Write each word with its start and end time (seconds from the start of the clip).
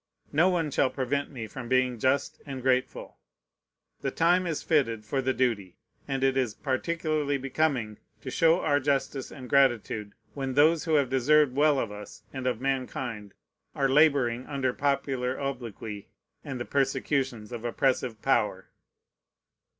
No 0.31 0.49
one 0.49 0.71
shall 0.71 0.89
prevent 0.89 1.29
me 1.29 1.45
from 1.45 1.69
being 1.69 1.99
just 1.99 2.41
and 2.47 2.63
grateful. 2.63 3.19
The 3.99 4.09
time 4.09 4.47
is 4.47 4.63
fitted 4.63 5.05
for 5.05 5.21
the 5.21 5.31
duty; 5.31 5.77
and 6.07 6.23
it 6.23 6.35
is 6.35 6.55
particularly 6.55 7.37
becoming 7.37 7.99
to 8.21 8.31
show 8.31 8.61
our 8.61 8.79
justice 8.79 9.29
and 9.29 9.47
gratitude, 9.47 10.13
when 10.33 10.55
those 10.55 10.85
who 10.85 10.95
have 10.95 11.11
deserved 11.11 11.53
well 11.55 11.77
of 11.77 11.91
us 11.91 12.23
and 12.33 12.47
of 12.47 12.59
mankind 12.59 13.35
are 13.75 13.87
laboring 13.87 14.47
under 14.47 14.73
popular 14.73 15.39
obloquy 15.39 16.07
and 16.43 16.59
the 16.59 16.65
persecutions 16.65 17.51
of 17.51 17.63
oppressive 17.63 18.23
power. 18.23 18.69